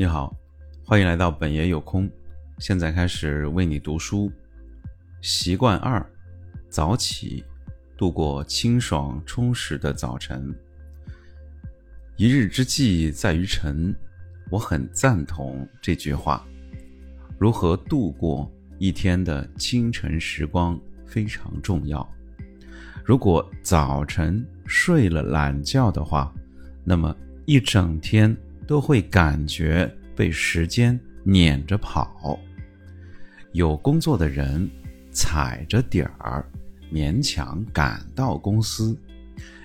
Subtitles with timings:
[0.00, 0.32] 你好，
[0.84, 2.08] 欢迎来到本爷有空。
[2.58, 4.30] 现在开始为你读书。
[5.20, 6.08] 习惯二：
[6.68, 7.44] 早起，
[7.96, 10.54] 度过清爽充实的早晨。
[12.16, 13.92] 一日之计在于晨，
[14.52, 16.46] 我很赞同这句话。
[17.36, 22.08] 如何度过一天的清晨时光非常重要。
[23.04, 26.32] 如果早晨睡了懒觉的话，
[26.84, 27.12] 那么
[27.46, 28.36] 一整天。
[28.68, 32.38] 都会感觉被时间撵着跑。
[33.52, 34.70] 有工作的人
[35.10, 36.44] 踩着点儿
[36.92, 38.94] 勉强赶到公司，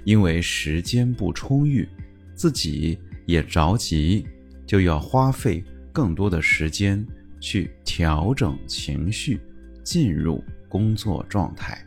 [0.05, 1.88] 因为时间不充裕，
[2.34, 4.26] 自己也着急，
[4.66, 7.05] 就要花费更多的时间
[7.41, 9.38] 去调整情绪，
[9.84, 11.77] 进入工作状态。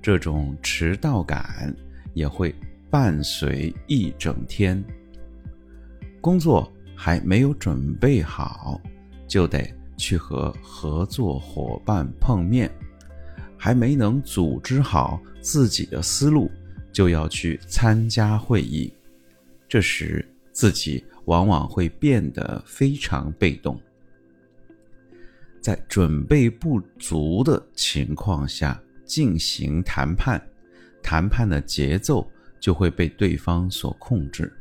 [0.00, 1.76] 这种迟到感
[2.14, 2.54] 也会
[2.88, 4.82] 伴随一整天。
[6.28, 8.78] 工作还没有准备好，
[9.26, 12.68] 就得去和合作伙伴碰面；
[13.56, 16.50] 还没能组织好自己的思路，
[16.92, 18.92] 就要去参加会议。
[19.66, 23.80] 这时自己往往会变得非常被动，
[25.62, 30.38] 在准备不足的情况下进行谈判，
[31.02, 34.52] 谈判的节奏就会被对方所控制。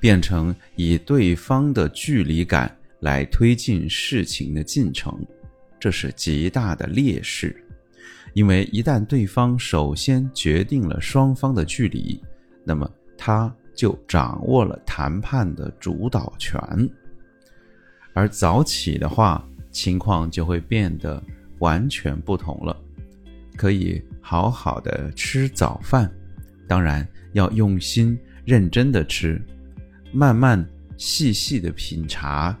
[0.00, 5.14] 变成以对方的距离感来推进事情的进程，
[5.78, 7.54] 这是极大的劣势。
[8.32, 12.20] 因为一旦对方首先决定了双方的距离，
[12.64, 16.58] 那么他就掌握了谈判的主导权。
[18.14, 21.22] 而早起的话，情况就会变得
[21.58, 22.76] 完全不同了。
[23.56, 26.10] 可以好好的吃早饭，
[26.66, 29.40] 当然要用心认真的吃。
[30.12, 30.64] 慢慢
[30.96, 32.56] 细细的品茶，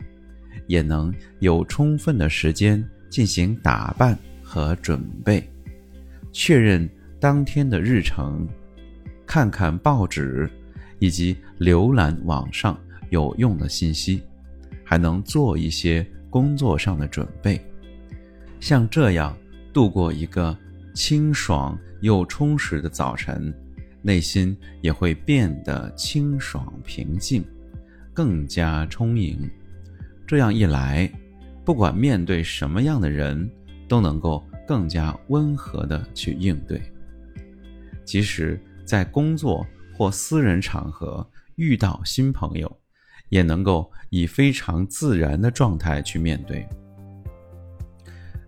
[0.66, 5.48] 也能有充分的时间进行打扮和准备，
[6.32, 6.88] 确认
[7.18, 8.48] 当天的日程，
[9.26, 10.48] 看看报纸，
[10.98, 12.78] 以及浏览网上
[13.10, 14.22] 有用的信息，
[14.84, 17.60] 还能做一些工作上的准备。
[18.60, 19.36] 像这样
[19.72, 20.56] 度过一个
[20.94, 23.52] 清爽又充实的早晨。
[24.02, 27.44] 内心也会变得清爽平静，
[28.14, 29.48] 更加充盈。
[30.26, 31.10] 这样一来，
[31.64, 33.50] 不管面对什么样的人，
[33.88, 36.80] 都能够更加温和的去应对。
[38.04, 39.66] 即使在工作
[39.96, 42.80] 或私人场合遇到新朋友，
[43.28, 46.66] 也能够以非常自然的状态去面对。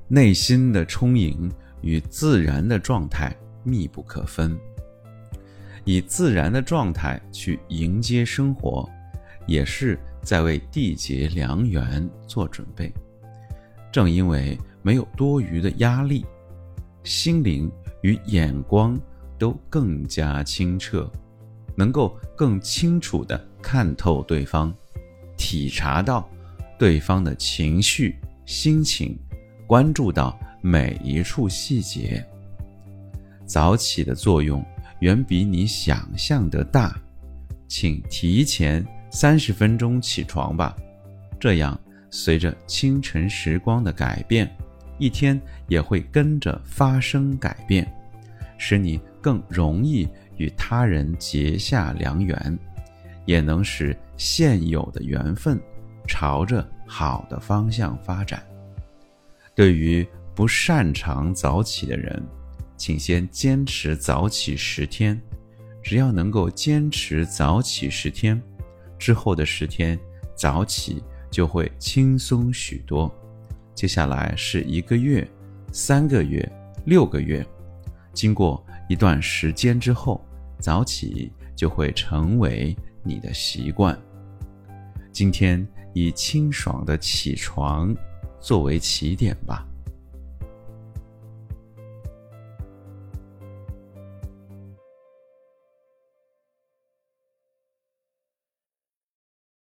[0.09, 3.35] 内心的充盈与自然的状态
[3.65, 4.59] 密不可分。
[5.85, 8.89] 以自然的状态去迎接生活，
[9.47, 12.93] 也是在为缔结良缘做准备。
[13.91, 16.25] 正因为没有多余的压力，
[17.03, 17.71] 心灵
[18.03, 18.99] 与眼光
[19.39, 21.11] 都更加清澈，
[21.75, 24.73] 能够更清楚地看透对方，
[25.37, 26.29] 体察到
[26.79, 28.17] 对方的情绪、
[28.47, 29.19] 心情，
[29.67, 32.25] 关注到每一处细节。
[33.45, 34.65] 早起的作用。
[35.03, 36.97] 远比你想象的大，
[37.67, 40.77] 请提前三十分钟起床吧。
[41.41, 44.49] 这样，随着清晨时光的改变，
[44.99, 47.93] 一天也会跟着发生改变，
[48.57, 52.57] 使你更容易与他人结下良缘，
[53.27, 55.61] 也能使现有的缘分
[56.07, 58.41] 朝着好的方向发展。
[59.53, 62.23] 对于不擅长早起的人，
[62.83, 65.17] 请先坚持早起十天，
[65.85, 68.43] 只要能够坚持早起十天，
[68.99, 69.97] 之后的十天
[70.35, 71.01] 早起
[71.31, 73.09] 就会轻松许多。
[73.73, 75.25] 接下来是一个月、
[75.71, 76.45] 三个月、
[76.85, 77.47] 六个月，
[78.13, 80.21] 经过一段时间之后，
[80.59, 83.97] 早起就会成为你的习惯。
[85.13, 85.65] 今天
[85.95, 87.95] 以清爽的起床
[88.41, 89.65] 作为起点吧。